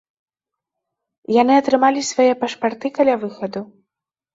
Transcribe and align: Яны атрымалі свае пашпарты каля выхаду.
Яны 1.41 1.53
атрымалі 1.65 2.09
свае 2.11 2.29
пашпарты 2.43 2.87
каля 3.01 3.15
выхаду. 3.25 3.61